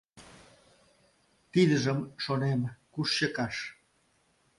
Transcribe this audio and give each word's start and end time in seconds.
Тидыжым, 1.51 1.99
шонем, 2.23 2.61
куш 2.93 3.09
чыкаш? 3.17 3.55